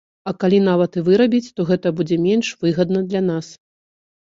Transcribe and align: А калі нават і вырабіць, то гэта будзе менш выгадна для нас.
А 0.29 0.31
калі 0.43 0.59
нават 0.69 0.97
і 1.01 1.03
вырабіць, 1.11 1.43
то 1.59 1.67
гэта 1.69 1.95
будзе 2.03 2.21
менш 2.27 2.53
выгадна 2.67 3.07
для 3.15 3.27
нас. 3.33 3.57